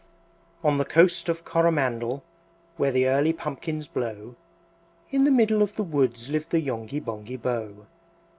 [0.63, 2.23] On the Coast of Coromandel
[2.75, 4.35] Where the early pumpkins blow,
[5.11, 7.85] In the middle of the woods Lived the Yonghy Bonghy Bò.